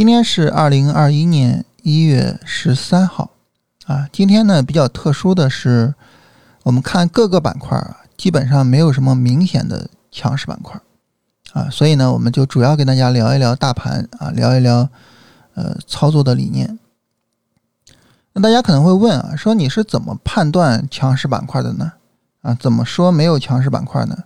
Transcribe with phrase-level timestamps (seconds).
[0.00, 3.32] 今天是二零二一年一月十三号，
[3.84, 5.94] 啊，今天呢比较特殊的是，
[6.62, 10.80] 我们看各个板块啊，基本上没有什么明显的强势板块，
[11.52, 14.88] 啊，所以呢，我们就主要跟大家聊一聊大盘啊，聊一聊
[15.52, 16.78] 呃操作的理念。
[18.32, 21.92] 那大家可能会问啊，说你是怎么判断强势板块的呢？
[22.40, 24.16] 啊，怎么说没有强势板块呢？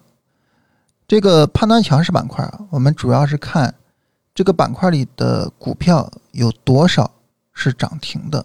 [1.08, 3.74] 这个判断强势板块啊，我们主要是看。
[4.34, 7.12] 这个板块里的股票有多少
[7.52, 8.44] 是涨停的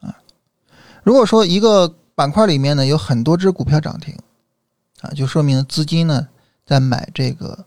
[0.00, 0.14] 啊？
[1.02, 4.14] 如果说一个板块里面呢有很多只股票涨停
[5.00, 6.28] 啊，就说明资金呢
[6.66, 7.64] 在买这个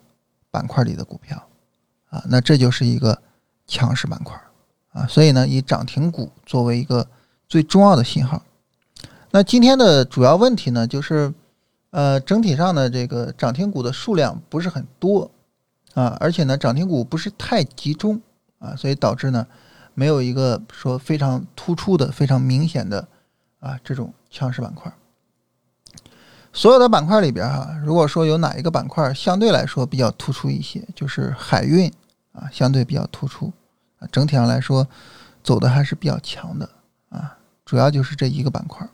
[0.52, 1.50] 板块里的股票
[2.10, 3.20] 啊，那这就是一个
[3.66, 4.40] 强势板块
[4.92, 5.08] 啊。
[5.08, 7.08] 所以呢，以涨停股作为一个
[7.50, 8.44] 最重要的信号。
[9.32, 11.34] 那今天的主要问题呢，就是
[11.90, 15.32] 呃，整体上的这个涨停股的数量不是很多。
[15.94, 18.20] 啊，而且呢，涨停股不是太集中
[18.58, 19.46] 啊，所以导致呢，
[19.94, 23.08] 没有一个说非常突出的、非常明显的
[23.60, 24.92] 啊这种强势板块。
[26.52, 31.92] 所有的板块里边哈，如果说有哪一个板块相对来说比较突出一些，就是海运
[32.32, 33.54] 啊，相对比较突出
[34.00, 34.88] 啊，整体上来说
[35.44, 36.68] 走的还是比较强的
[37.10, 38.88] 啊，主要就是这一个板块。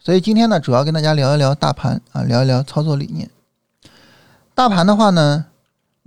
[0.00, 3.28] 所以今天呢，主要跟大家聊一聊大盘啊，聊一聊操作理念。
[4.54, 5.44] 大盘的话呢。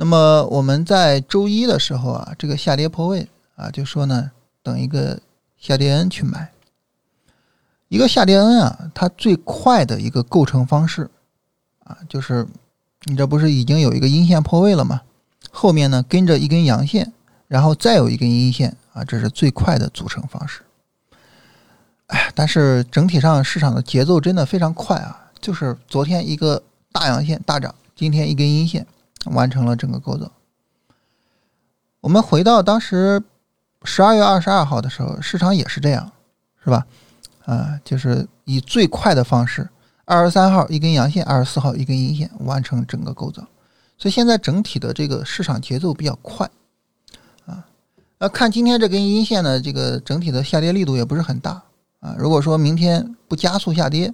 [0.01, 4.31] 那么我们在周一的时候啊，这个下跌破位啊，就说呢，
[4.63, 5.19] 等一个
[5.57, 6.53] 下跌 N 去买。
[7.89, 11.09] 一个下跌 N 啊，它最快的一个构成方式
[11.83, 12.47] 啊，就是
[13.03, 15.01] 你这不是已经有一个阴线破位了吗？
[15.51, 17.11] 后面呢跟着一根阳线，
[17.49, 20.61] 然后再有一根阴线啊，这是最快的组成方式。
[22.07, 26.63] 哎，但是整体上市场的节奏真的非常快啊，就是昨天一个
[26.93, 28.87] 大阳线大涨，今天一根阴线。
[29.25, 30.31] 完成了整个构造。
[32.01, 33.21] 我们回到当时
[33.83, 36.11] 十二月二十二号的时候，市场也是这样，
[36.63, 36.85] 是吧？
[37.45, 39.67] 啊，就是以最快的方式，
[40.05, 43.45] 二十三号一根阳线，二十四号一根阴线，完成整个构造。
[43.97, 46.49] 所以现在整体的这个市场节奏比较快，
[47.45, 47.65] 啊，
[48.17, 51.61] 那看今天这根阴线呢，这个整体的下跌力度也不是很大
[51.99, 52.15] 啊。
[52.17, 54.13] 如果说明天不加速下跌，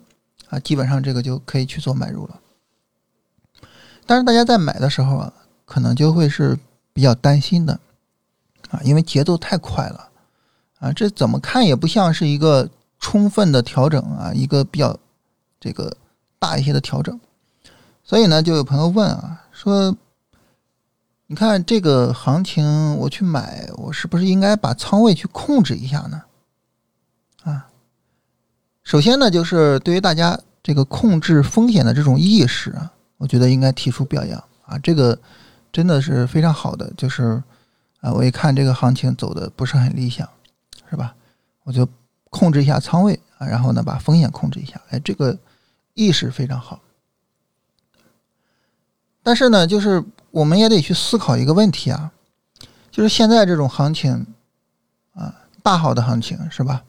[0.49, 2.39] 啊，基本上这个就可以去做买入了。
[4.05, 5.33] 但是大家在买的时候啊，
[5.65, 6.57] 可能就会是
[6.93, 7.79] 比较担心的，
[8.69, 10.09] 啊，因为节奏太快了，
[10.79, 14.97] 啊，这怎么看也不像是一个充分的调整啊，一个比较
[15.59, 15.95] 这个
[16.37, 17.19] 大一些的调整，
[18.03, 19.95] 所以呢，就有朋友问啊，说，
[21.27, 26.21] 你看这个行情我去买，我是不是应该把仓位去控制一下呢？
[27.43, 27.67] 啊，
[28.83, 32.91] 首先呢，就是对于大家这个控制风险的这种意识啊。
[33.17, 35.17] 我觉得应该提出表扬啊，这个
[35.71, 37.41] 真的是非常好的，就是
[38.01, 40.27] 啊，我一看这个行情走的不是很理想，
[40.89, 41.15] 是吧？
[41.63, 41.87] 我就
[42.29, 45.37] 控制一下仓位啊，然后呢把风险控制一下，哎，这个
[45.93, 46.81] 意识非常好。
[49.23, 52.11] 但是呢，就是我们也得去思考一个问题啊，
[52.91, 54.27] 就是现在这种行情
[55.13, 55.33] 啊，
[55.63, 56.83] 大好的行情是吧？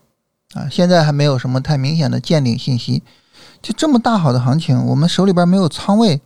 [0.54, 3.03] 啊，现在还没有什么太明显的见顶信息。
[3.66, 6.21] 就这么大好的行情，我们手里边没有仓位，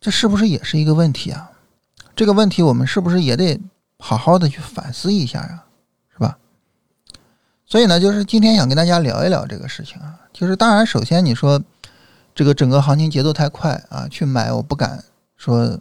[0.00, 1.50] 这是不是也是一个问题啊？
[2.16, 3.60] 这个问题我们是不是也得
[3.98, 5.64] 好好的去反思一下呀？
[6.14, 6.38] 是吧？
[7.66, 10.18] 所以呢，就是今天想跟大家聊一聊这个事情啊。
[10.32, 11.62] 就是当然，首先你说
[12.34, 15.04] 这个整个行情节奏太快啊，去买我不敢
[15.36, 15.78] 说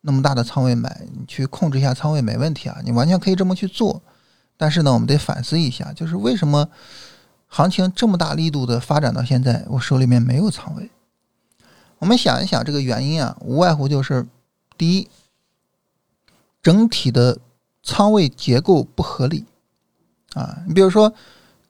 [0.00, 4.02] 那么大的仓位买，你去控制一下仓位没问题啊，你完全可以这么去做。
[4.56, 6.68] 但是呢，我们得反思一下，就是为什么？
[7.54, 10.90] 行情这么大力度的发展到现在，我手里面没有仓位。
[11.98, 14.26] 我们想一想，这个原因啊，无外乎就是
[14.78, 15.06] 第一，
[16.62, 17.36] 整体的
[17.82, 19.44] 仓位结构不合理
[20.32, 20.62] 啊。
[20.66, 21.12] 你比如说，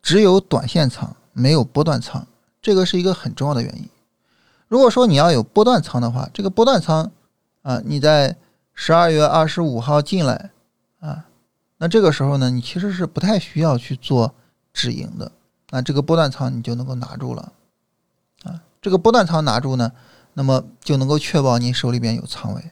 [0.01, 2.25] 只有短线仓，没有波段仓，
[2.63, 3.89] 这个是一个很重要的原因。
[4.69, 7.11] 如果说你要有波段仓的话，这个波段仓
[7.63, 8.37] 啊，你在
[8.73, 10.53] 十二月二十五号进来
[11.01, 11.25] 啊，
[11.79, 14.33] 那这个时候呢，你其实是不太需要去做
[14.73, 15.33] 止盈的。
[15.75, 17.51] 那这个波段仓你就能够拿住了，
[18.45, 19.91] 啊，这个波段仓拿住呢，
[20.35, 22.63] 那么就能够确保你手里边有仓位。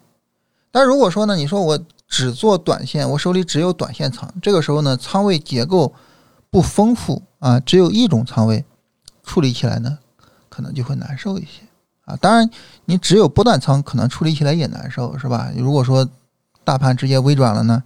[0.71, 5.95] 但如果说呢，你说我只做短线，我手里只有短线仓，这个时候呢，仓位结构
[6.51, 8.67] 不丰富啊，只有一种仓位，
[9.23, 9.99] 处理起来呢，
[10.51, 11.63] 可能就会难受一些
[12.05, 12.15] 啊。
[12.21, 12.51] 当然，
[12.85, 15.51] 你只有波段仓，可能处理起来也难受，是吧？
[15.57, 16.07] 如果说
[16.65, 17.83] 大盘直接微转了呢，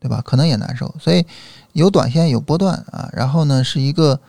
[0.00, 0.20] 对吧？
[0.22, 0.92] 可能也难受。
[0.98, 1.24] 所以
[1.72, 4.20] 有短线有波段啊，然后呢是一个。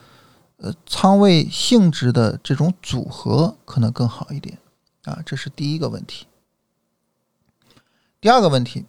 [0.58, 4.58] 呃，仓位性质的这种组合可能更好一点
[5.04, 6.26] 啊，这是第一个问题。
[8.20, 8.86] 第二个问题，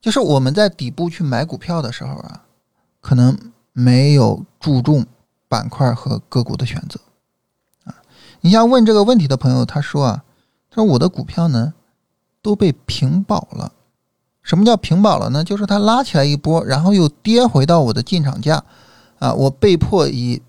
[0.00, 2.44] 就是我们在底部去买股票的时候啊，
[3.00, 3.38] 可能
[3.72, 5.06] 没有注重
[5.46, 6.98] 板块和个股的选择
[7.84, 8.02] 啊。
[8.40, 10.24] 你像问这个问题的朋友，他说啊，
[10.68, 11.74] 他说我的股票呢
[12.42, 13.72] 都被平保了。
[14.42, 15.44] 什么叫平保了呢？
[15.44, 18.64] 就是它拉起来一波，然后又跌回到我的进场价
[19.20, 20.42] 啊，我被迫以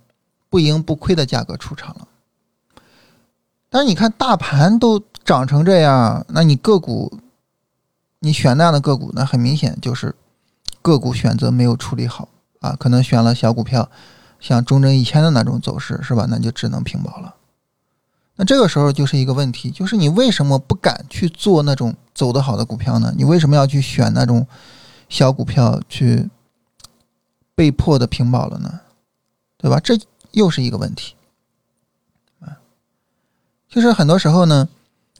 [0.49, 2.07] 不盈不亏的价格出场了。
[3.69, 7.19] 但是你看大盘都涨成这样，那你个股？
[8.21, 10.13] 你选那样的个股，那很明显就是
[10.81, 12.27] 个股选择没有处理好
[12.59, 13.89] 啊，可能选了小股票，
[14.41, 16.25] 像中证一千的那种走势，是吧？
[16.29, 17.35] 那就只能平保了。
[18.35, 23.13] 那这个时候就是一个问题，就是你为什么不敢去做那种走得好的股票呢？
[23.15, 24.45] 你为什么要去选那种
[25.07, 26.29] 小股票去
[27.55, 28.81] 被迫的平保了呢？
[29.57, 29.79] 对吧？
[29.79, 29.97] 这
[30.31, 31.15] 又是一个问题
[32.39, 32.57] 啊。
[33.67, 34.67] 就是很多时候呢，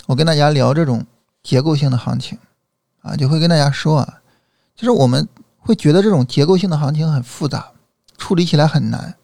[0.08, 1.06] 我跟大家聊这种
[1.44, 2.38] 结构性的行情。
[3.02, 4.20] 啊，就会跟大家说啊，
[4.76, 5.26] 就是我们
[5.58, 7.72] 会觉得这种结构性的行情很复杂，
[8.18, 9.16] 处理起来很难。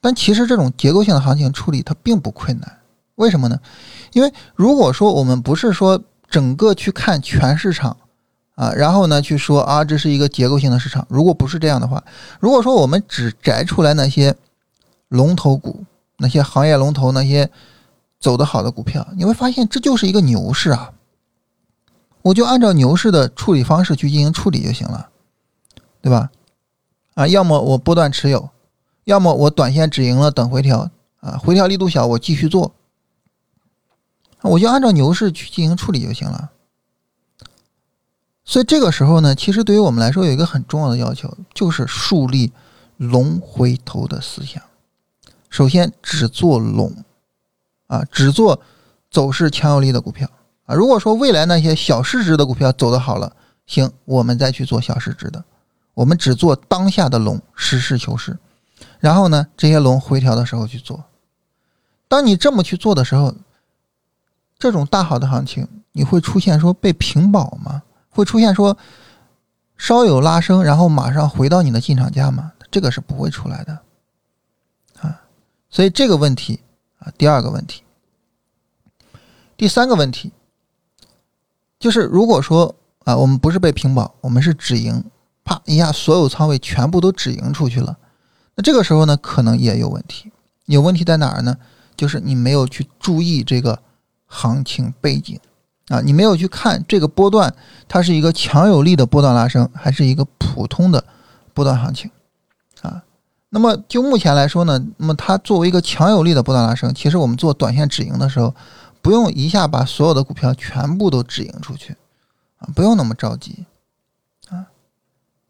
[0.00, 2.80] 但其实这种结构性的行情处理它并不困难，
[3.14, 3.60] 为什么呢？
[4.14, 7.96] 因为如果说我们不是说整个去看全市场
[8.56, 12.02] 啊，然后呢去说啊这是一个结构性的市场，如果不是这样的话，
[12.40, 14.34] 如果说我们只摘出来那些
[15.14, 15.84] 龙头股、
[16.16, 17.48] 那些行业龙头、那些
[18.18, 20.92] 走得好的股票，你会发现这就是一个牛市啊。
[22.22, 25.10] 我就按照牛市的处理方式去进行处理就行了，
[26.02, 26.30] 对吧？
[27.14, 28.50] 啊，要么我波段持有，
[29.04, 30.90] 要么我短线止盈了等回调，
[31.20, 32.74] 啊，回调力度小我继续做，
[34.42, 36.50] 我就按照牛市去进行处理就行了。
[38.44, 42.52] 所以这个时候呢，其实对于我们来说有一个很重要的要求，就是树立
[42.96, 44.60] 龙回头的思想。
[45.54, 46.92] 首先只做龙，
[47.86, 48.60] 啊，只做
[49.08, 50.28] 走势强有力的股票。
[50.64, 55.44] 啊，如果说未来那些小市值的股票走得好了，行，我们再去做小市值的，
[55.94, 58.36] 我们只做当下的龙，实事求是。
[58.98, 61.04] 然后呢，这些龙回调的时候去做。
[62.08, 63.32] 当你这么去做的时候，
[64.58, 67.84] 这种大好的行情，你会出现说被平保吗？
[68.10, 68.76] 会出现说
[69.76, 72.50] 稍有拉升，然后马上回到你的进场价吗？
[72.72, 73.78] 这个是不会出来的。
[75.74, 76.60] 所以这个问题
[77.00, 77.82] 啊，第二个问题，
[79.56, 80.30] 第三个问题。
[81.80, 85.02] 就是如果说啊，我们不是被平保，我们是止盈，
[85.42, 87.98] 啪一下，所有仓位全部都止盈出去了，
[88.54, 90.30] 那这个时候呢，可能也有问题。
[90.66, 91.58] 有问题在哪儿呢？
[91.96, 93.82] 就是你没有去注意这个
[94.26, 95.40] 行情背景
[95.88, 97.52] 啊，你没有去看这个波段，
[97.88, 101.04] 它是一个强有力的波段拉升，还是一个普通的
[101.52, 102.08] 波段行情？
[103.54, 108.54] 那么就目前来说呢，那么它作为一个强有力的波段拉升，其实我们做短线止盈的时候。
[109.04, 111.94] 不用一下把所有的股票全部都止盈出去，
[112.56, 113.66] 啊，不用那么着急，
[114.48, 114.64] 啊，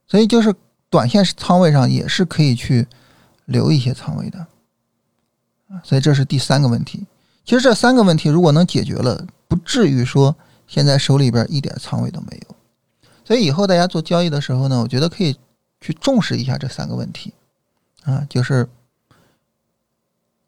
[0.08, 0.52] 所以就是
[0.90, 2.88] 短线仓位上也是可以去
[3.44, 4.40] 留一些仓位的，
[5.68, 7.06] 啊，所以这是第三个问题。
[7.44, 10.34] 其实这三个问题如果能解决了，不至于说
[10.66, 12.56] 现在手里边一点仓位都没有。
[13.24, 15.36] 所以以后大家做交易的时候呢，我觉得可以
[15.80, 17.32] 去重视一下这三个问题，
[18.04, 18.68] 啊，就是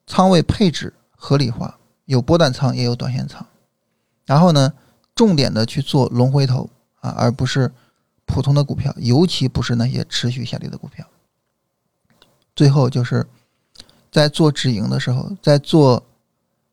[0.07, 1.79] 仓位配置合理化。
[2.07, 3.45] 有波段仓，也有短线仓，
[4.27, 4.73] 然后呢，
[5.17, 7.73] 重点的去做龙回头啊，而不是
[8.27, 11.05] 普通的股票，尤其不是那些持续下跌的股票。
[12.55, 13.27] 最后就是
[14.13, 16.01] 在做止盈的时候，在做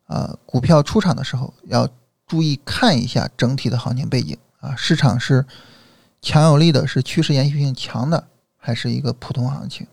[0.06, 1.90] 啊股票出场的时候，要
[2.28, 5.44] 注意看一下整体的行情背景啊，市场是
[6.22, 9.88] 强有力的，是趋势延续性强的，还是一个普通行情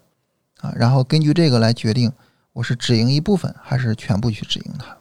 [0.61, 0.73] 啊？
[0.77, 2.13] 然后根据这个来决定，
[2.53, 4.97] 我是止盈一部分，还是全部去止盈它。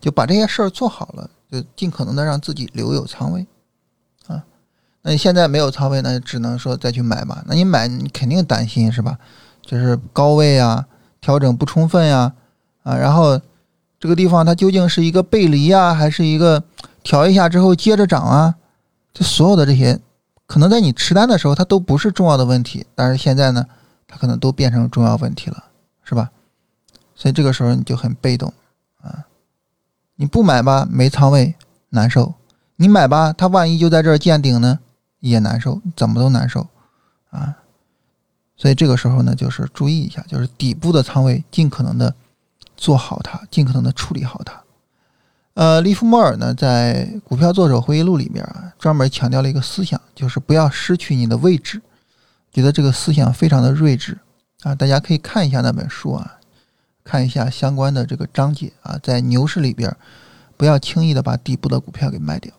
[0.00, 3.46] 就把这些事儿做好了，就尽可能的让自己留有仓位，
[4.28, 4.44] 啊，
[5.02, 7.42] 那你现在没有仓位，那只能说再去买吧。
[7.46, 9.18] 那你买，你肯定担心是吧？
[9.62, 10.86] 就是高位啊，
[11.20, 12.32] 调整不充分呀，
[12.84, 13.40] 啊，然后
[13.98, 16.62] 这个地方它究竟是一个背离啊，还是一个
[17.02, 18.54] 调一下之后接着涨啊？
[19.12, 19.98] 这所有的这些，
[20.46, 23.66] 可能在你持单的时候它都不是重要的问题，但是现在呢，
[24.06, 25.64] 它可能都变成重要问题了，
[26.02, 26.30] 是吧？
[27.14, 28.52] 所以这个时候你就很被动
[29.00, 29.26] 啊。
[30.16, 31.54] 你不买吧，没仓位
[31.90, 32.34] 难受；
[32.76, 34.78] 你买吧，它万一就在这儿见顶呢，
[35.20, 36.66] 也难受，怎么都难受
[37.30, 37.56] 啊！
[38.56, 42.14] 所以这个时候呢，就是注意一下，就是底部的仓位尽可能的
[42.76, 44.62] 做好它，尽可能的处理好它。
[45.54, 51.80] 呃，利弗莫尔呢，在《股票作手回忆录》里面啊，专门强调了一个思想，就是不要失去你的位置。
[52.56, 54.16] 觉得这个思想非常的睿智
[54.62, 56.38] 啊，大家可以看一下那本书啊。
[57.04, 59.94] 看一下相关的这个章节啊，在牛市里边，
[60.56, 62.50] 不要轻易的把底部的股票给卖掉。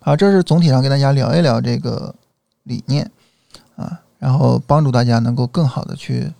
[0.00, 2.14] 好，这是总体上跟大家聊一聊这个
[2.62, 3.10] 理念
[3.74, 6.32] 啊，然后帮助大家能够更好的去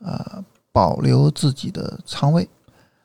[0.00, 2.48] 呃保留自己的仓位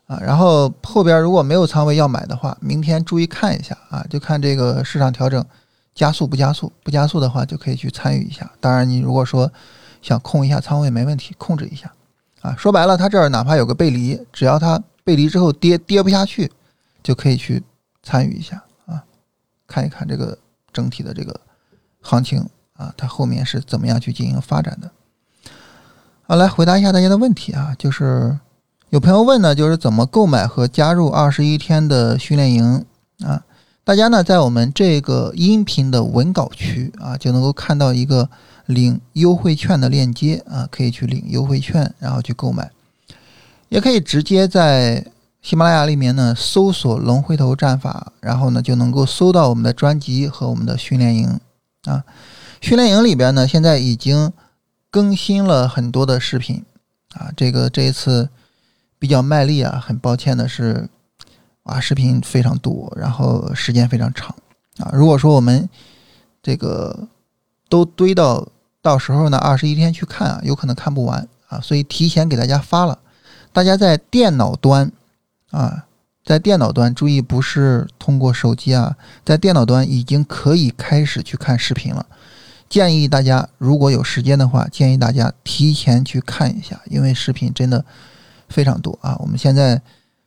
[0.07, 5.45] 啊，然后后边如果没有仓位要买的话，明天注意看一下啊，就看这个市场调整
[5.96, 8.52] 加速不加速，不加速的话就可以去参与一下。
[8.60, 9.50] 当然，你如果说
[10.02, 11.90] 想控一下仓位没问题，控制一下
[12.42, 12.54] 啊。
[12.58, 16.52] 说白了，它这儿哪怕有个背离，只要它背离之后跌跌不下去，
[17.02, 17.64] 就可以去
[18.04, 19.02] 参与一下啊，
[19.66, 20.38] 看一看这个
[20.74, 21.40] 整体的这个
[22.02, 24.92] 行情啊，它后面是怎么样去进行发展的。
[26.28, 28.38] 好，来回答一下大家的问题啊，就是
[28.90, 32.86] 有朋友问呢，就是怎么购买和加入二十一天的训练营
[33.24, 33.46] 啊？
[33.86, 38.30] 大家呢在我们这个音频的文稿区啊，就能够看到一个。
[38.68, 42.72] 领优惠券的链接啊，可以去领优惠券，然后去购买，
[43.70, 45.06] 也可以直接在
[45.39, 51.39] 喜马拉雅里面呢搜索“龙回头战法”，然后呢就能够搜到我们的专辑和我们的训练营
[51.84, 52.04] 啊。
[52.60, 54.34] 训练营里边呢，现在已经
[54.89, 56.63] 更新了很多的视频
[57.13, 57.30] 啊。
[57.38, 58.30] 这个这一次
[58.98, 60.89] 比较卖力啊，很抱歉的是，
[61.65, 64.34] 啊，视频非常多，然后时间非常长
[64.77, 64.89] 啊。
[64.93, 65.67] 如果说我们
[66.41, 67.07] 这个
[67.67, 68.48] 都堆到
[68.81, 73.00] 到时候呢，二十一天去看啊，有可能看不完啊，所以提前给大家发了。
[73.51, 74.91] 大家在电脑端
[75.50, 75.86] 啊，
[76.24, 82.05] 在电脑端注意，不是通过手机啊，在电脑端已经可以开始去看视频了。
[82.69, 87.84] 建议大家如果有时间的话，建议大家提前去看一下，因为视频真的
[88.50, 89.15] 非常多啊。
[89.19, 89.81] 我们现在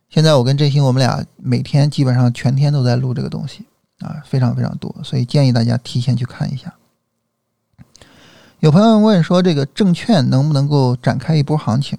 [0.08, 3.66] 现在我跟振兴我们俩每天基本上全天都在录这个东西
[4.00, 6.74] 啊，非常非常多，所以建议大家提前去看一下。
[8.60, 11.96] 有朋友问说：“这个证券能不能够展开一波行情？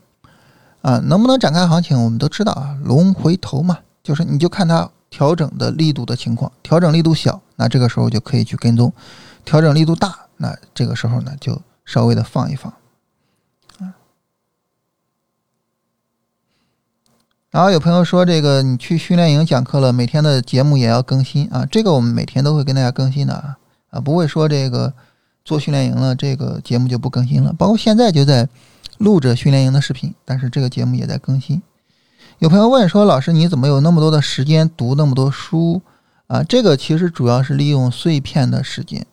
[0.82, 2.04] 啊，能不能展开行情？
[2.04, 8.89] 我们都知道啊，龙回头嘛，就是你就看它调整的力度的情况，调整力度小，那这个时候就可以去跟踪；
[9.46, 12.74] 调整力度大，那这个时候呢就稍微的放一放。
[13.80, 13.96] 啊，
[17.51, 23.58] 然后有朋友说，这个你去训练营讲课了，每天的节目也要更新啊，这个我们每天都会跟大家更新的啊，
[23.89, 24.94] 啊，不会说这个。”
[25.46, 27.51] 做训练营了，这个节目就不更新了。
[27.53, 28.48] 包括现在就在
[29.00, 31.60] 录着训练营的视频，但是这个节目也在更新。
[32.38, 35.82] 有朋友问说：“老师，你怎么有那么多的时间读那么多书
[36.27, 39.03] 啊？”这个其实主要是利用碎片的时间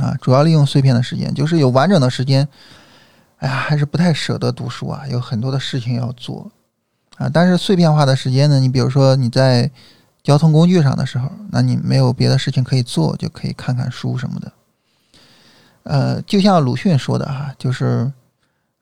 [0.00, 2.48] 啊，主要利用碎片的时间，就是有完整的时间，
[3.36, 6.50] 哎呀，还是不太舍得读书啊，有很多的事情要做
[7.16, 7.28] 啊。
[7.32, 9.70] 但是碎片化的时间呢，你比如说你在
[10.22, 14.52] 交通工具上的时候，那你没有别的事情可以做，就可以看看书什么的。
[15.82, 18.10] 呃，就像鲁迅说的哈，就是，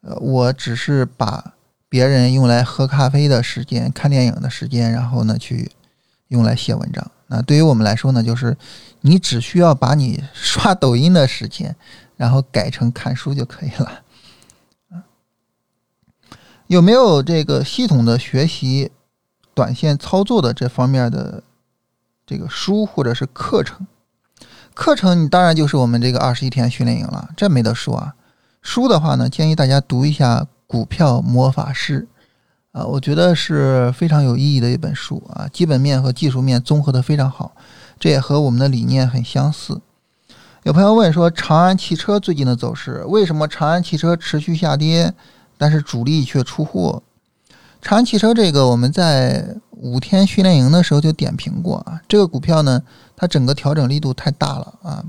[0.03, 1.53] 呃，我只是把
[1.89, 5.73] 别人用来喝咖啡的时间、看电影的时间，然后呢去
[6.29, 7.11] 用来写文章。
[7.27, 8.57] 那对于我们来说呢，就是
[9.01, 11.75] 你只需要把你刷抖音的时间，
[12.17, 13.91] 然后改成看书就可以了。
[16.73, 18.91] 有没有这个系统的学习
[19.53, 21.43] 短线操作的这方面的
[22.25, 23.87] 这个书或者是课程？
[24.73, 28.15] 课程你当然就是我们这个二十一天训练营了，这没得说啊。
[28.63, 32.09] 书的话呢，建议大家读一下《股票魔法师》，
[32.81, 37.55] 啊，我觉得是非常有意义的一本书啊，基本面和技术面综合的非常好，
[38.01, 39.79] 这也和我们的理念很相似。
[40.63, 45.13] 有朋友问说，长安汽车最近的走势，为什么长安汽车持续下跌，
[45.63, 47.01] 但是主力却出货？
[47.81, 52.83] 长安汽车这个我们在五天训练营的时候就点评过啊，这个股票呢。
[53.15, 55.05] 它整个调整力度太大了啊，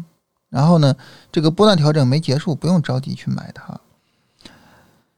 [0.51, 0.93] 然后呢，
[1.31, 3.79] 这个波段调整没结束，不用着急去买它。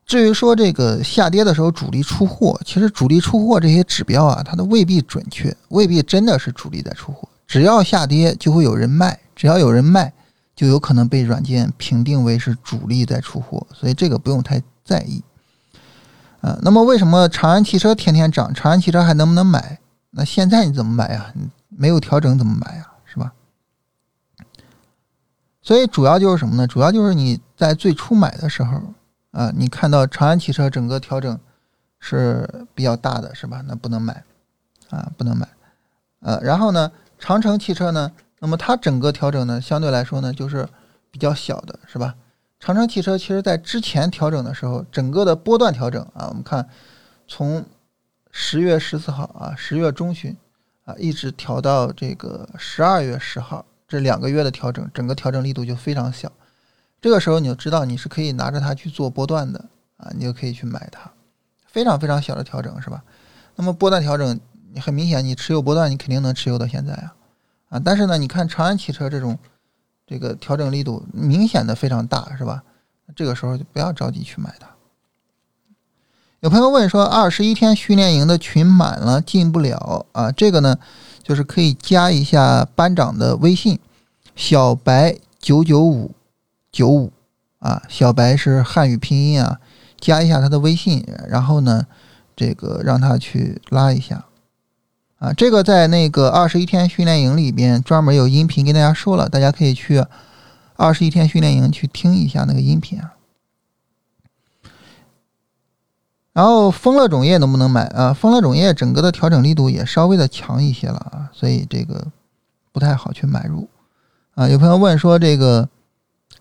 [0.05, 7.27] 至于说这个下跌的时候主力出货，其实主力出货这些指标啊，它都未必准确，未必真的是主力在出货。
[7.45, 10.13] 只要下跌就会有人卖，只要有人卖，
[10.55, 15.23] 就有可能被软件评定为是主力在出货，所以这个不用太在意。
[16.41, 19.79] 呃，那么为什么长安汽车天天涨，长安汽车还能不能买？
[20.11, 21.33] 那现在你怎么买呀？
[21.67, 22.91] 没有调整怎么买呀？
[23.03, 23.33] 是吧？
[25.61, 26.67] 所以主要就是什么呢？
[26.67, 28.79] 主要就是你在最初买的时候
[29.31, 31.37] 啊，你看到长安汽车整个调整
[31.99, 33.63] 是比较大的，是吧？
[33.67, 34.23] 那不能买
[34.91, 35.47] 啊，不能买。
[36.21, 40.69] 呃，然后呢，长城汽车呢，那么它整个调整呢，相对来说呢，就是
[41.09, 42.13] 比较小的，是吧？
[42.65, 46.67] 长城汽车其实在之前调整的时候，整个的波段调整啊，我们看
[47.27, 47.63] 从
[48.31, 50.35] 十月十四号啊，十月中旬。
[50.85, 56.31] 啊，一直调到这个十二月十号，这两个月的调整，整个调整力度就非常小。
[57.01, 59.65] 这个时候你就知道你是可以拿着它去做波段的
[59.97, 61.11] 啊，你就可以去买它，
[61.67, 63.03] 非常非常小的调整是吧？
[63.55, 64.39] 那么波段调整，
[64.79, 67.15] 很明显你持有波段，你肯定能持有到现在啊
[67.69, 67.81] 啊！
[67.83, 69.37] 但是呢，你看长安汽车这种
[70.07, 72.63] 这个调整力度明显的非常大，是吧？
[73.15, 74.67] 这个时候就不要着急去买它。
[76.41, 80.31] 有朋友问说，二十一天训练营的群满了进不了啊？
[80.31, 80.77] 这个呢，
[81.23, 83.79] 就是可以加一下班长的微信，
[84.35, 86.11] 小白九九五
[86.71, 87.11] 九五
[87.59, 89.59] 啊，小白是汉语拼音啊，
[89.99, 91.87] 加一下他的微信，然后呢，
[92.35, 94.25] 这个让他去拉一下
[95.17, 95.33] 啊。
[95.33, 100.05] 这个在那个二十一天训练营里边专门有音频跟大家说了，大家可以去
[100.75, 103.13] 二十一天训练营去听一下那个音频啊。
[106.33, 108.11] 然后丰乐种业能不能买啊？
[108.11, 112.07] 丰乐种业整个的调整力度也稍微的强一些了啊，所以这个
[112.73, 113.69] 不太好去买入
[114.33, 114.49] 啊。
[114.49, 115.69] 有朋友问说，这个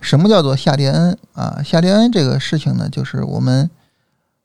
[0.01, 1.63] 什么叫做下跌 N 啊？
[1.65, 3.71] 下跌 N 这个事情呢，就是我们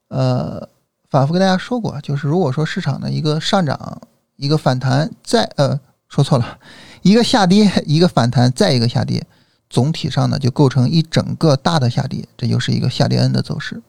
[0.10, 0.70] 呃
[1.10, 4.04] 反复跟大家说过，就是如果说市场的一个上涨、
[4.40, 5.78] 一个反弹，再呃
[6.08, 6.58] 说错了，
[7.02, 9.22] 一个下跌、一个反弹，再一个下跌，
[9.70, 13.82] 总体上呢就构成一整个大的下跌，这就是一个下跌 N 的走势。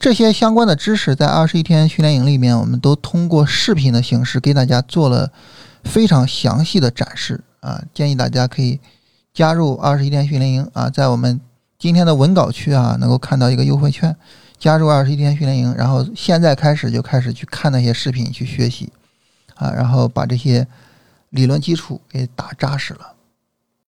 [0.00, 5.30] 这些相关的知识在二十一天训练营里面，我们都通过视频的形式给大家做了
[5.84, 7.80] 非常详细的展示啊！
[7.94, 8.80] 建议大家可以
[9.32, 11.40] 加入二十一天训练营啊，在我们
[11.78, 14.16] 今天的文稿区啊，能够看到一个优惠券，
[14.58, 18.90] 加入二十一天训练营，然后现在开始就开始去看那些视频去学习
[19.60, 20.66] 啊，然后把这些
[21.28, 23.14] 理论基础给打扎实了。